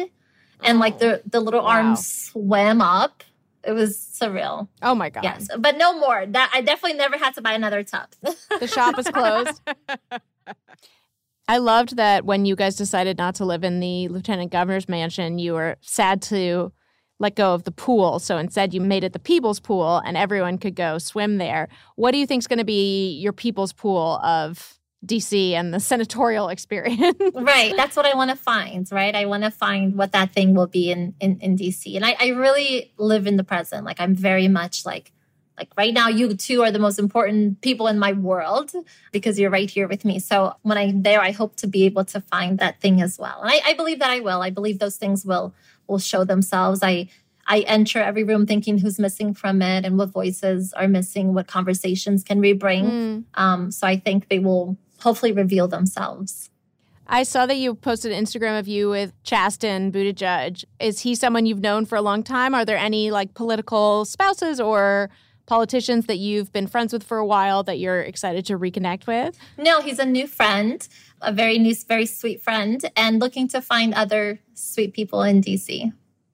[0.64, 1.00] and like oh.
[1.00, 1.70] the the little Wow.
[1.70, 3.24] arms swam up.
[3.64, 4.70] It was surreal.
[4.82, 5.24] oh my god.
[5.24, 6.26] Yes, but no more.
[6.26, 8.08] That I definitely never had to buy another tub.
[8.60, 9.62] The shop is closed.
[11.50, 15.40] I loved that when you guys decided not to live in the lieutenant governor's mansion,
[15.40, 16.72] you were sad to
[17.20, 18.20] let go of the pool.
[18.20, 21.68] So instead, you made it the people's pool and everyone could go swim there.
[21.96, 25.80] What do you think is going to be your people's pool of DC and the
[25.80, 27.18] senatorial experience?
[27.34, 27.74] right.
[27.76, 29.16] That's what I want to find, right?
[29.16, 31.96] I want to find what that thing will be in, in, in DC.
[31.96, 33.86] And I, I really live in the present.
[33.86, 35.12] Like I'm very much like,
[35.58, 38.72] like right now, you two are the most important people in my world
[39.12, 40.20] because you're right here with me.
[40.20, 43.42] So when I'm there, I hope to be able to find that thing as well.
[43.42, 44.42] And I, I believe that I will.
[44.42, 45.56] I believe those things will
[45.88, 46.82] will show themselves.
[46.84, 47.10] I
[47.48, 51.48] I enter every room thinking who's missing from it and what voices are missing, what
[51.48, 52.86] conversations can we bring.
[52.86, 53.24] Mm.
[53.36, 56.50] Um, so I think they will hopefully reveal themselves.
[57.10, 60.66] I saw that you posted an Instagram of you with Chasten Buttigieg.
[60.80, 62.54] Is he someone you've known for a long time?
[62.54, 65.10] Are there any like political spouses or
[65.46, 69.38] politicians that you've been friends with for a while that you're excited to reconnect with?
[69.58, 70.86] No, he's a new friend,
[71.22, 75.94] a very new, very sweet friend, and looking to find other sweet people in DC.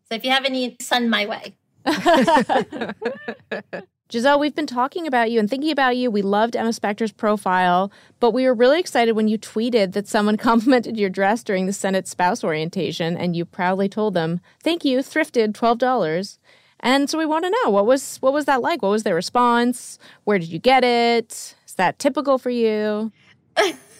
[0.10, 1.56] So if you have any, send my way.
[4.14, 6.12] Gisele, we've been talking about you and thinking about you.
[6.12, 10.38] We loved Emma Spector's profile, but we were really excited when you tweeted that someone
[10.50, 15.00] complimented your dress during the Senate spouse orientation, and you proudly told them, "Thank you,
[15.00, 16.38] thrifted twelve dollars."
[16.80, 18.84] And so we want to know what was what was that like?
[18.84, 19.98] What was their response?
[20.26, 21.56] Where did you get it?
[21.66, 23.12] Is that typical for you?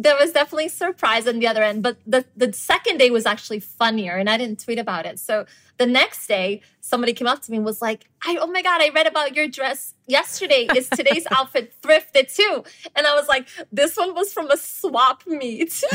[0.00, 3.58] There was definitely surprise on the other end, but the, the second day was actually
[3.58, 5.18] funnier, and I didn't tweet about it.
[5.18, 5.44] So
[5.76, 8.80] the next day, somebody came up to me and was like, I, "Oh my god,
[8.80, 10.68] I read about your dress yesterday.
[10.76, 12.62] Is today's outfit thrifted too?"
[12.94, 15.82] And I was like, "This one was from a swap meet."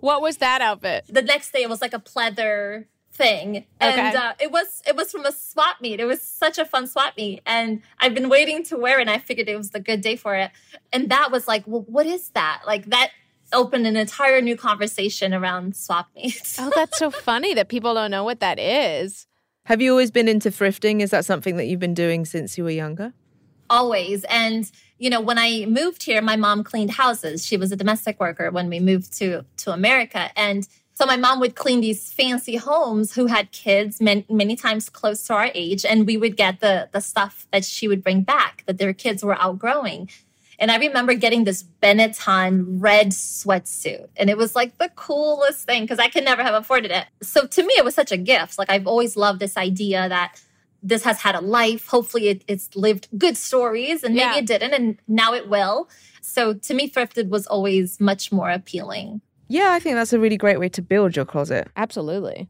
[0.00, 1.04] What was that outfit?
[1.08, 2.86] the next day it was like a pleather
[3.22, 3.64] thing.
[3.80, 4.14] And Okay.
[4.16, 6.00] uh, it was it was from a swap meet.
[6.00, 7.40] It was such a fun swap meet.
[7.46, 10.16] And i've been waiting to wear it and i figured it was the good day
[10.16, 10.50] for it.
[10.92, 12.62] And that was like well what is that?
[12.66, 13.10] Like that
[13.52, 16.58] opened an entire new conversation around swap meets.
[16.58, 19.26] Oh, that's so funny that people don't know what that is.
[19.66, 21.00] Have you always been into thrifting?
[21.00, 23.12] Is that something that you've been doing since you were younger?
[23.68, 24.24] always.
[24.24, 27.46] And you know when i moved here my mom cleaned houses.
[27.46, 30.30] She was a domestic worker when we moved to to america.
[30.36, 30.66] And
[31.00, 35.22] so my mom would clean these fancy homes who had kids many, many times close
[35.26, 38.62] to our age and we would get the the stuff that she would bring back
[38.66, 40.10] that their kids were outgrowing
[40.58, 42.52] and i remember getting this benetton
[42.88, 46.90] red sweatsuit and it was like the coolest thing because i could never have afforded
[46.90, 50.06] it so to me it was such a gift like i've always loved this idea
[50.06, 50.38] that
[50.82, 51.88] this has had a life.
[51.88, 54.38] Hopefully, it, it's lived good stories, and maybe Yeah.
[54.38, 55.90] it didn't, and now it will.
[56.22, 59.20] So, to me, thrifted was always much more appealing.
[59.50, 61.66] Yeah, I think that's a really great way to build your closet.
[61.76, 62.48] Absolutely.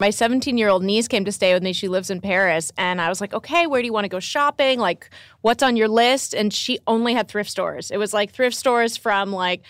[0.00, 1.72] My 17 year old niece came to stay with me.
[1.72, 2.72] She lives in Paris.
[2.76, 4.80] And I was like, okay, where do you want to go shopping?
[4.80, 5.08] Like,
[5.42, 6.34] what's on your list?
[6.34, 7.92] And she only had thrift stores.
[7.92, 9.62] It was like thrift stores from like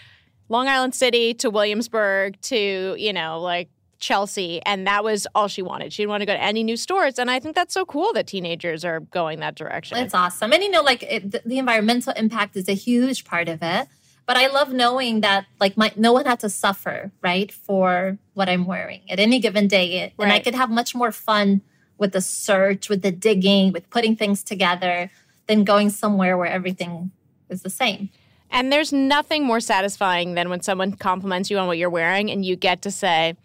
[0.49, 4.63] Long Island City to Williamsburg to, you know, like Chelsea.
[4.65, 5.93] And that was all she wanted.
[5.93, 7.19] She didn't want to go to any new stores.
[7.19, 9.99] And I think that's so cool that teenagers are going that direction.
[9.99, 10.51] It's awesome.
[10.55, 13.87] And you know, like it, the, the environmental impact is a huge part of it.
[14.27, 18.49] But I love knowing that like my no one had to suffer, right, for what
[18.49, 20.13] I'm wearing at any given day.
[20.19, 21.61] And I could have much more fun
[21.99, 25.11] with the search, with the digging, with putting things together
[25.47, 27.11] than going somewhere where everything
[27.49, 28.09] is the same.
[28.51, 32.45] And there's nothing more satisfying than when someone compliments you on what you're wearing and
[32.45, 33.37] you get to say,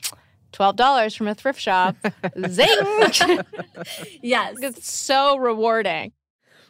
[0.54, 1.96] $12 from a thrift shop.
[2.48, 2.68] Zing!
[4.22, 4.56] Yes.
[4.62, 6.12] it's so rewarding.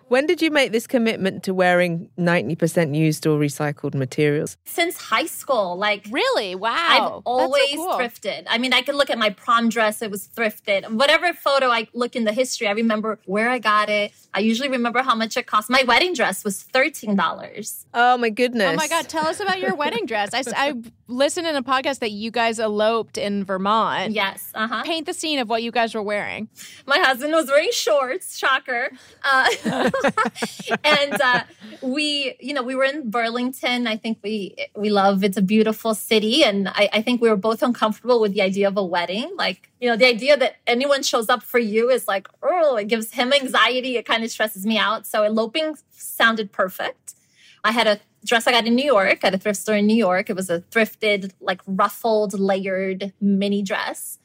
[0.10, 4.58] When did you make this commitment to wearing 90% used or recycled materials?
[4.66, 6.56] Since high school, like Really?
[6.56, 6.70] Wow.
[6.76, 7.94] I've That's so always cool.
[7.94, 8.46] thrifted.
[8.50, 10.90] I mean, I could look at my prom dress, it was thrifted.
[10.92, 14.12] Whatever photo I look in the history, I remember where I got it.
[14.34, 15.70] I usually remember how much it cost.
[15.70, 17.86] My wedding dress was $13.
[17.94, 18.72] Oh my goodness.
[18.72, 20.30] Oh my God, tell us about your wedding dress.
[20.34, 20.74] I
[21.08, 24.14] listened in a podcast that you guys eloped in Vermont.
[24.14, 24.52] Yes.
[24.56, 24.84] Uh huh.
[24.84, 26.50] Paint the scene of what you guys were wearing.
[26.86, 28.92] My husband was wearing shorts, shocker.
[29.24, 29.50] Uh,
[30.84, 31.44] and uh,
[31.82, 33.88] we, you know, we were in Burlington.
[33.88, 37.36] I think we we love it's a beautiful city, and I, I think we were
[37.36, 39.32] both uncomfortable with the idea of a wedding.
[39.36, 42.88] Like, you know, the idea that anyone shows up for you is like, oh, it
[42.88, 43.98] gives him anxiety.
[43.98, 45.08] It kind of stresses me out.
[45.08, 47.16] So eloping sounded perfect.
[47.64, 49.96] I had a dress I got in New York at a thrift store in New
[49.96, 50.30] York.
[50.30, 54.19] It was a thrifted, like ruffled, layered mini dress.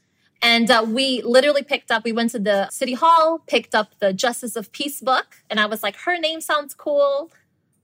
[0.44, 4.12] And uh, we literally picked up, we went to the city hall, picked up the
[4.12, 5.36] Justice of Peace book.
[5.48, 7.32] And I was like, her name sounds cool.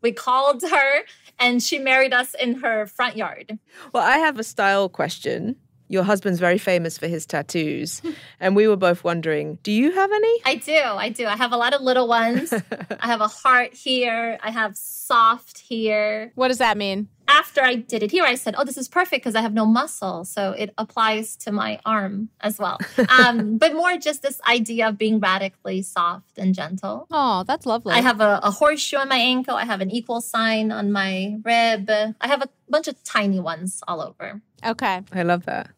[0.03, 1.03] We called her
[1.39, 3.59] and she married us in her front yard.
[3.95, 5.57] Well, I have a style question.
[5.89, 8.03] Your husband's very famous for his tattoos.
[8.41, 10.41] and we were both wondering, do you have any?
[10.45, 10.79] I do.
[10.79, 11.27] I do.
[11.27, 12.53] I have a lot of little ones.
[13.01, 14.39] I have a heart here.
[14.43, 16.31] I have soft here.
[16.35, 17.09] What does that mean?
[17.31, 19.65] After I did it here, I said, oh, this is perfect because I have no
[19.65, 20.25] muscle.
[20.25, 22.79] So it applies to my arm as well.
[23.21, 27.07] Um, but more just this idea of being radically soft and gentle.
[27.11, 27.93] Oh, that's lovely.
[27.95, 29.55] I have a, a horseshoe on my ankle.
[29.55, 31.91] I have an equal sign on my rib.
[31.91, 34.41] I have a bunch of tiny ones all over.
[34.65, 35.03] Okay.
[35.13, 35.71] I love that.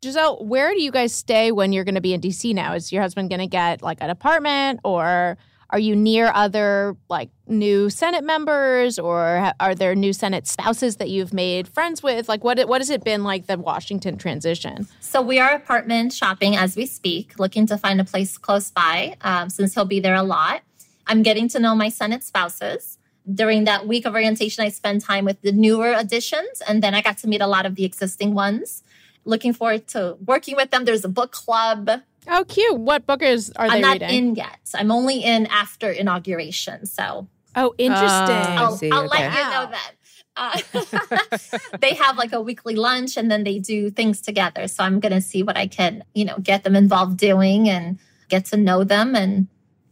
[0.00, 2.74] Gisele, where do you guys stay when you're going to be in DC now?
[2.74, 5.36] Is your husband going to get like an apartment or
[5.70, 11.10] are you near other like new Senate members or are there new Senate spouses that
[11.10, 12.28] you've made friends with?
[12.28, 14.86] Like what what has it been like the Washington transition?
[15.00, 19.16] So we are apartment shopping as we speak, looking to find a place close by
[19.20, 20.62] um, since he'll be there a lot.
[21.06, 22.98] I'm getting to know my Senate spouses.
[23.30, 27.02] During that week of orientation, I spend time with the newer additions, and then I
[27.02, 28.82] got to meet a lot of the existing ones
[29.28, 30.84] looking forward to working with them.
[30.84, 31.90] There's a book club.
[32.28, 32.78] Oh, cute.
[32.78, 33.76] What bookers are they?
[33.76, 33.84] reading?
[33.84, 34.28] I'm not reading?
[34.28, 34.58] in yet.
[34.74, 36.86] I'm only in after inauguration.
[36.86, 38.08] So oh, interesting.
[38.08, 39.28] Ah, I'll, see, I'll okay.
[39.28, 39.94] let you know then.
[40.36, 41.48] Uh,
[41.80, 44.68] they have like a weekly lunch and then they do things together.
[44.68, 47.98] So I'm going to see what I can, you know, get them involved doing and
[48.28, 49.48] get to know them and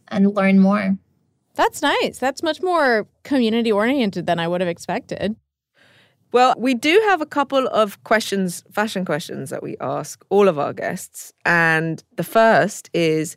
[0.09, 0.97] and learn more.
[1.57, 2.19] That's nice.
[2.19, 5.35] That's much more community oriented than I would have expected.
[6.33, 10.59] Well, we do have a couple of questions, fashion questions that we ask all of
[10.59, 11.33] our guests.
[11.45, 13.37] And the first is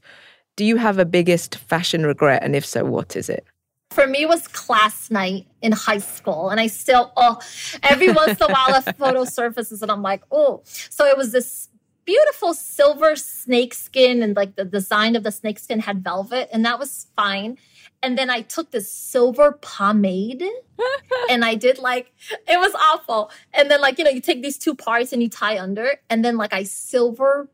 [0.55, 2.43] Do you have a biggest fashion regret?
[2.43, 3.45] And if so, what is it?
[3.91, 6.49] For me, was class night in high school.
[6.49, 7.39] And I still, oh,
[7.81, 10.61] every once in a while, a photo surfaces and I'm like, oh.
[10.65, 11.68] So it was this
[12.09, 16.49] beautiful silver snakeskin and like the design of the snakeskin had velvet.
[16.51, 17.57] And that was fine.
[18.01, 20.43] And then I took this silver pomade
[21.29, 22.11] and I did like,
[22.47, 23.29] it was awful.
[23.53, 26.23] And then, like, you know, you take these two parts and you tie under, and
[26.25, 27.49] then, like, I silver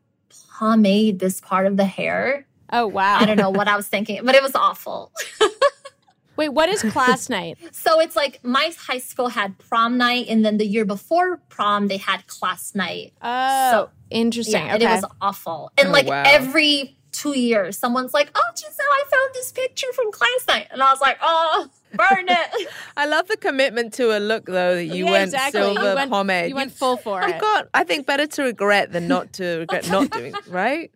[0.58, 2.46] pomade this part of the hair.
[2.72, 3.18] Oh, wow.
[3.18, 5.12] I don't know what I was thinking, but it was awful.
[6.36, 7.56] Wait, what is class night?
[7.72, 11.88] So it's like my high school had prom night, and then the year before prom,
[11.88, 13.12] they had class night.
[13.22, 14.54] Oh, So- interesting.
[14.54, 14.74] Yeah, okay.
[14.74, 15.70] and it was awful.
[15.78, 16.22] And Oh, like wow.
[16.26, 20.82] every two years, someone's like, "Oh, Gisele, I found this picture from class night," and
[20.82, 24.84] I was like, "Oh, burn it." I love the commitment to a look, though, that
[24.84, 25.60] you Yeah, went exactly.
[25.62, 26.48] silver you went, pomade.
[26.50, 27.40] You went full for I've it.
[27.40, 30.90] got, I think, better to regret than not to regret not doing, it, right?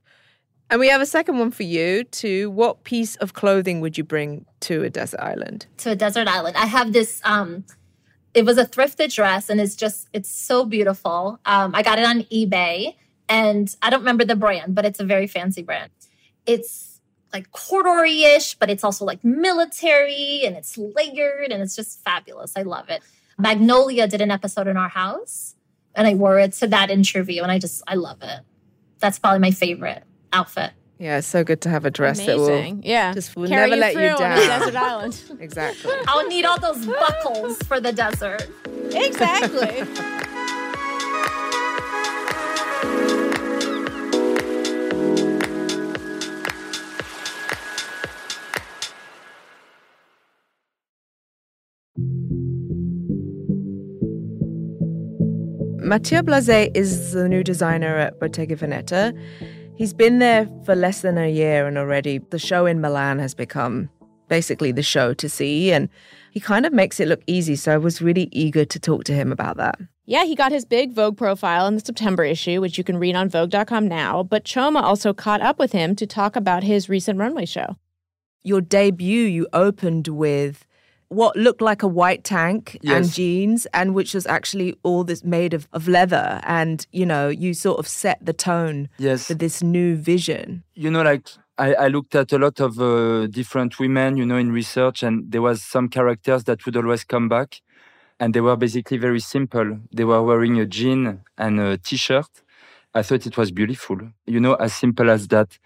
[0.69, 2.49] And we have a second one for you too.
[2.51, 5.67] What piece of clothing would you bring to a desert island?
[5.79, 6.57] to a desert island.
[6.57, 7.65] I have this um
[8.35, 11.39] it was a thrifted dress and it's just it's so beautiful.
[11.47, 12.95] Um I got it on eBay
[13.29, 15.91] and I don't remember the brand, but it's a very fancy brand.
[16.47, 17.01] It's
[17.33, 22.55] like corduroy-ish, but it's also like military and it's layered and it's just fabulous.
[22.57, 23.03] I love it.
[23.39, 25.55] Magnolia did an episode in our house
[25.95, 28.41] and I wore it to that interview and I just I love it.
[28.99, 30.73] That's probably my favorite outfit.
[31.01, 32.83] Yeah, it's so good to have a dress Amazing.
[32.83, 33.09] that yeah.
[33.09, 34.37] will just will Carry never let through you on down.
[34.37, 35.23] desert island.
[35.41, 35.93] exactly.
[36.07, 38.47] I'll need all those buckles for the desert.
[38.93, 39.83] exactly.
[55.83, 59.13] Matthieu Blazy is the new designer at Bottega Veneta.
[59.81, 63.33] He's been there for less than a year, and already the show in Milan has
[63.33, 63.89] become
[64.29, 65.73] basically the show to see.
[65.73, 65.89] And
[66.33, 67.57] he kind of makes it look easy.
[67.57, 69.79] So I was really eager to talk to him about that.
[70.05, 73.17] Yeah, he got his big Vogue profile in the September issue, which you can read
[73.17, 74.23] on Vogue.com now.
[74.23, 77.79] But Chioma also caught up with him to talk about his recent runway show.
[78.43, 80.67] Your debut, you opened with
[81.11, 85.53] what looked like a white tank and jeans, and which was actually all this made
[85.55, 86.41] of, of leather.
[86.45, 89.27] And, you know, you sort of set the tone Yes.
[89.27, 90.63] for this new vision.
[90.75, 91.27] you know, like
[91.59, 95.31] I, I looked at a lot of uh, different women, you know, in research, and
[95.33, 97.61] there was some characters that would always come back,
[98.21, 99.79] and they were basically very simple.
[99.93, 102.31] They were wearing a jean and a t-shirt.
[102.95, 105.59] I thought it was beautiful, you know, as simple as that.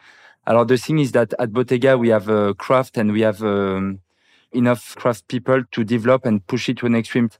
[0.46, 4.00] Alors the thing is that at Bottega we have a craft and we have um,
[4.54, 7.30] enough craft people to develop and push it to an extreme.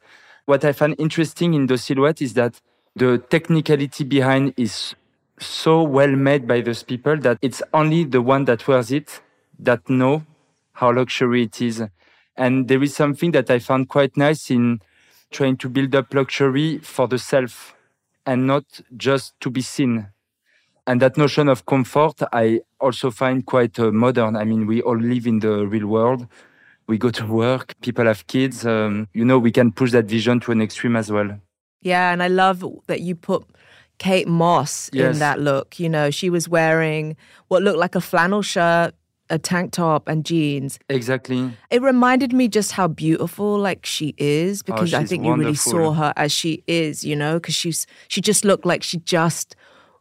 [0.46, 2.60] What I find interesting in the silhouette is that
[2.96, 4.94] the technicality behind is
[5.38, 9.20] so well made by those people that it's only the one that wears it
[9.58, 10.24] that know
[10.74, 11.82] how luxury it is.
[12.36, 14.80] And there is something that I found quite nice in
[15.30, 17.74] trying to build up luxury for the self
[18.26, 18.64] and not
[18.96, 20.08] just to be seen.
[20.86, 24.36] And that notion of comfort, I also find quite uh, modern.
[24.36, 26.26] I mean, we all live in the real world.
[26.86, 28.66] We go to work, people have kids.
[28.66, 31.38] Um, you know, we can push that vision to an extreme as well.
[31.80, 33.44] Yeah, and I love that you put
[33.98, 35.14] Kate Moss Yes.
[35.14, 35.78] in that look.
[35.80, 37.16] You know, she was wearing
[37.48, 38.94] what looked like a flannel shirt,
[39.30, 40.78] a tank top, and jeans.
[40.90, 41.50] Exactly.
[41.70, 45.34] It reminded me just how beautiful like she is because I Oh, she's think you
[45.34, 48.98] really saw her as she is, you know, because she's she just looked like she
[48.98, 49.56] just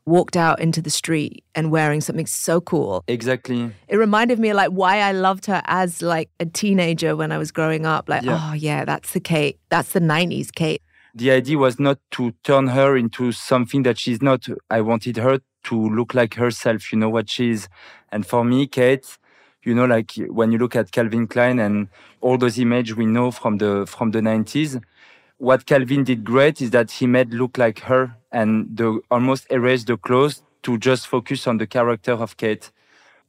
[0.06, 3.04] walked out into the street and wearing something so cool.
[3.08, 3.72] Exactly.
[3.88, 7.38] It reminded me of like why I loved her as like a teenager when I
[7.38, 8.10] was growing up.
[8.10, 8.50] Like, Yeah.
[8.50, 9.60] oh yeah, that's the Kate.
[9.70, 10.82] That's the 90s Kate.
[11.16, 14.48] the idea was not to turn her into something that she's not.
[14.72, 17.70] I wanted her to look like herself, you know, what she is.
[18.12, 19.18] And for me, Kate,
[19.64, 21.88] you know, like when you look at Calvin Klein and
[22.20, 24.82] all those images we know from the from the 90s,
[25.44, 29.88] what Calvin did great is that he made look like her and the almost erased
[29.88, 32.72] the clothes to just focus on the character of Kate.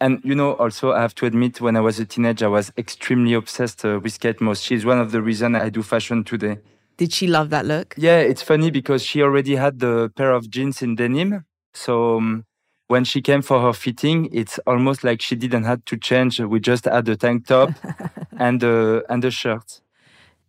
[0.01, 2.73] And you know, also I have to admit, when I was a teenager, I was
[2.79, 4.61] extremely obsessed uh, with Kate Moss.
[4.61, 6.59] She's one of the reasons I do fashion today.
[6.99, 7.95] Did she love that look?
[7.99, 11.45] Yeah, it's funny because she already had the pair of jeans in denim.
[11.73, 12.45] So um,
[12.87, 16.39] when she came for her fitting, it's almost like she didn't have to change.
[16.39, 17.71] We just had the tank top
[18.39, 19.81] and the and the shirt.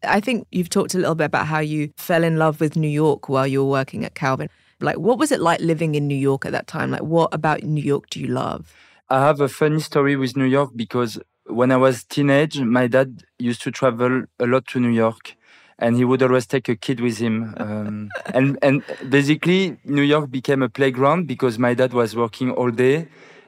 [0.08, 2.88] I think you've talked a little bit about how you fell in love with New
[2.88, 4.50] York while you were working at Calvin.
[4.80, 6.92] Like, what was it like living in New York at that time?
[6.92, 8.74] Like, what about New York do you love?
[9.10, 13.24] I have a funny story with New York because when I was teenage, my dad
[13.38, 15.36] used to travel a lot to New York,
[15.78, 17.54] and he would always take a kid with him.
[17.58, 22.72] Um, and and basically, New York became a playground because my dad was working all
[22.72, 23.08] day,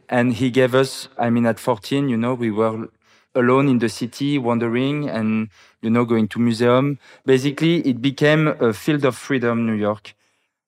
[0.09, 1.09] and he gave us.
[1.17, 2.87] I mean, at 14, you know, we were
[3.35, 5.49] alone in the city, wandering, and
[5.81, 6.99] you know, going to museum.
[7.25, 10.13] Basically, it became a field of freedom, New York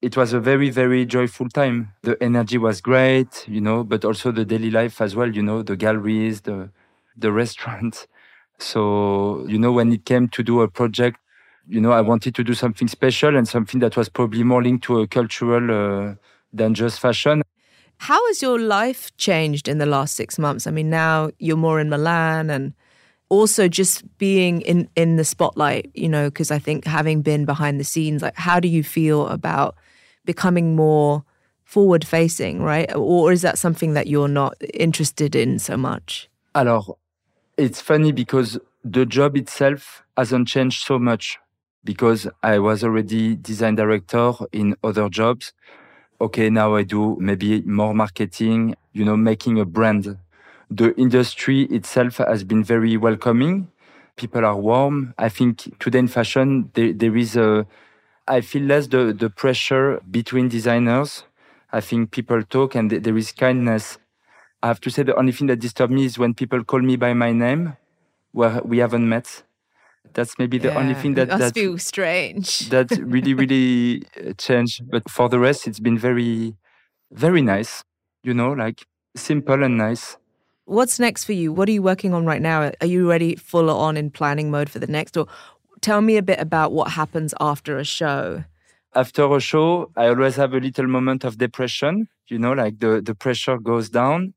[0.02, 4.32] it was a very very joyful time the energy was great you know but also
[4.32, 6.70] the daily life as well you know the galleries the
[7.18, 8.08] the restaurants
[8.58, 11.20] so you know when it came to do a project
[11.68, 14.84] you know i wanted to do something special and something that was probably more linked
[14.84, 16.16] to a cultural uh,
[16.54, 17.42] than just fashion
[18.04, 20.66] How has your life changed in the last six months?
[20.66, 22.72] I mean, now you're more in Milan and
[23.30, 27.80] also just being in, in the spotlight, you know, because I think having been behind
[27.80, 29.76] the scenes, like, how do you feel about
[30.26, 31.24] becoming more
[31.64, 32.94] forward facing, right?
[32.96, 36.28] Or is that something that you're not interested in so much?
[36.56, 36.98] Alors,
[37.58, 41.38] it's funny because the job itself hasn't changed so much
[41.84, 45.54] because I was already design director in other jobs.
[46.20, 50.18] Okay, now I do maybe more marketing, you know, making a brand.
[50.70, 53.70] The industry itself has been very welcoming.
[54.16, 55.14] People are warm.
[55.18, 57.66] I think today in fashion, there, there is a,
[58.28, 61.24] I feel less the, the pressure between designers.
[61.72, 63.98] I think people talk and th- there is kindness.
[64.62, 66.98] I have to say the only thing that disturbs me is when people call me
[66.98, 67.78] by my name
[68.32, 69.44] where we haven't met.
[70.14, 72.70] That's maybe the only thing that that, feel strange.
[72.70, 74.90] that really really uh, changed.
[74.90, 76.56] But for the rest, it's been very,
[77.12, 77.84] very nice.
[78.24, 80.18] You know, like simple and nice.
[80.70, 81.52] What's next for you?
[81.52, 82.72] What are you working on right now?
[82.80, 85.18] Are you ready full on in planning mode for the next?
[85.18, 85.26] Or
[85.82, 88.44] tell me a bit about what happens after a show.
[88.94, 92.08] After a show, I always have a little moment of depression.
[92.28, 94.36] You know, like the the pressure goes down.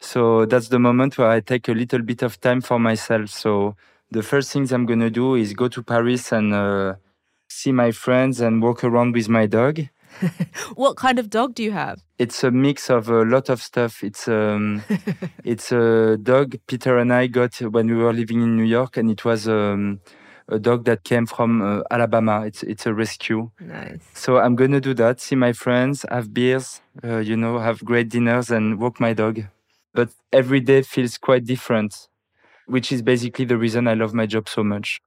[0.00, 3.28] So that's the moment where I take a little bit of time for myself.
[3.28, 3.76] So
[4.10, 6.94] the first things I'm gonna do is go to Paris and uh,
[7.50, 9.80] see my friends and walk around with my dog.
[10.74, 12.02] What kind of dog do you have?
[12.18, 14.02] It's a mix of a lot of stuff.
[14.02, 14.82] It's um,
[15.44, 19.10] it's a dog Peter and I got when we were living in New York, and
[19.10, 20.00] it was um,
[20.48, 22.46] a dog that came from uh, Alabama.
[22.46, 23.50] It's it's a rescue.
[23.60, 24.00] Nice.
[24.14, 25.20] So I'm gonna do that.
[25.20, 29.42] See my friends, have beers, uh, you know, have great dinners, and walk my dog.
[29.92, 32.08] But every day feels quite different,
[32.66, 35.00] which is basically the reason I love my job so much.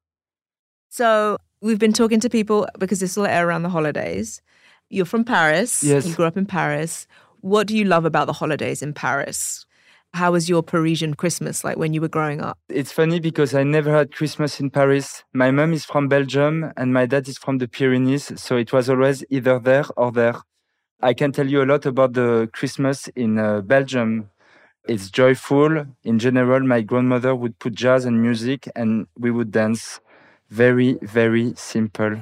[0.90, 4.42] So we've been talking to people because this will air around the holidays.
[4.90, 5.84] You're from Paris.
[5.84, 6.08] Yes.
[6.08, 7.08] You grew up in Paris.
[7.42, 9.66] What do you love about the holidays in Paris?
[10.14, 12.58] How was your Parisian Christmas like when you were growing up?
[12.70, 15.24] It's funny because I never had Christmas in Paris.
[15.34, 18.90] My mom is from Belgium and my dad is from the Pyrenees, so it was
[18.90, 20.36] always either there or there.
[21.02, 24.30] I can tell you a lot about the Christmas in uh, Belgium.
[24.88, 25.86] It's joyful.
[26.04, 30.00] In general, my grandmother would put jazz and music and we would dance.
[30.50, 32.16] Very, very simple.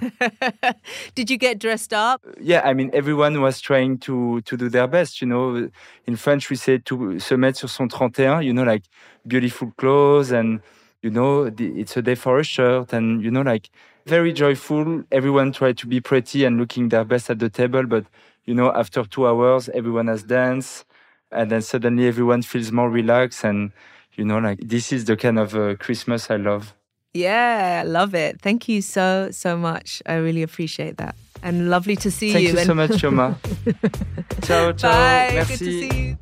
[1.15, 2.25] Did you get dressed up?
[2.41, 5.21] yeah, I mean, everyone was trying to to do their best.
[5.21, 5.69] You know,
[6.07, 8.41] in French we say to se mettre sur son 31.
[8.43, 8.83] You know, like
[9.27, 10.59] beautiful clothes, and
[11.03, 13.69] you know, the, it's a day for a shirt, and you know, like
[14.07, 15.03] very joyful.
[15.11, 18.05] Everyone tried to be pretty and looking their best at the table, but
[18.45, 20.85] you know, after two hours, everyone has danced,
[21.31, 23.71] and then suddenly everyone feels more relaxed, and
[24.15, 26.73] you know, like this is the kind of uh, Christmas I love.
[27.15, 28.41] Yeah, I love it.
[28.41, 30.03] Thank you so, so much.
[30.05, 31.15] I really appreciate that.
[31.41, 32.53] And lovely to see Thank you.
[32.53, 34.45] Thank you and so much, Chioma.
[34.45, 34.89] ciao, ciao.
[34.91, 35.31] Bye.
[35.35, 35.57] Merci.
[35.57, 36.17] Good to see you.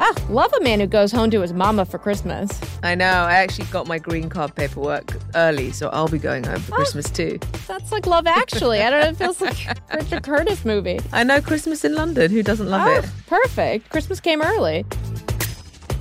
[0.00, 2.60] Ah, love a man who goes home to his mama for Christmas.
[2.82, 3.06] I know.
[3.06, 7.08] I actually got my green card paperwork early, so I'll be going home for Christmas
[7.10, 7.38] too.
[7.66, 8.80] That's like Love Actually.
[8.82, 9.08] I don't know.
[9.08, 11.00] It feels like a Richard Curtis movie.
[11.12, 12.30] I know Christmas in London.
[12.30, 13.08] Who doesn't love Oh, it?
[13.26, 13.88] perfect.
[13.90, 14.84] Christmas came early.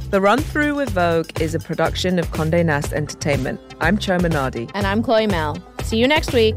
[0.10, 3.60] The Run Through with Vogue is a production of Condé Nast Entertainment.
[3.82, 4.72] I'm Chioma Nnadi.
[4.74, 5.62] And I'm Chloe Malle.
[5.84, 6.56] See you next week.